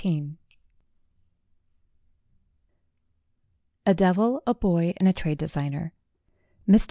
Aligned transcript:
XIV 0.01 0.31
A 3.85 3.93
DEVIL, 3.93 4.41
A 4.47 4.53
BOY, 4.55 4.95
AND 4.97 5.07
A 5.07 5.13
TRADE 5.13 5.37
DESIGNER 5.37 5.93
MR. 6.67 6.79